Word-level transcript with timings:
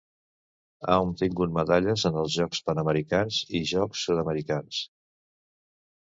Ha 0.91 0.93
obtingut 1.07 1.51
medalles 1.57 2.05
en 2.09 2.15
els 2.21 2.31
Jocs 2.37 2.61
Panamericans 2.69 3.37
i 3.59 3.61
Jocs 3.73 4.07
Sud-americans. 4.09 4.81